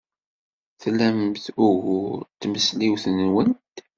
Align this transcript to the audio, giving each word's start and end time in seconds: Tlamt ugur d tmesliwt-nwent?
Tlamt 0.81 1.45
ugur 1.67 2.17
d 2.23 2.27
tmesliwt-nwent? 2.41 3.65